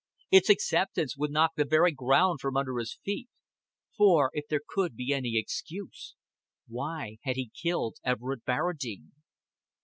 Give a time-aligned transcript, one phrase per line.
[0.31, 3.29] Its acceptance would knock the very ground from under his feet.
[3.95, 6.15] For, if there could be any excuse,
[6.67, 9.11] why had he killed Everard Barradine?